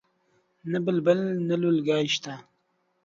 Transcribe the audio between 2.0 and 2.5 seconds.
شته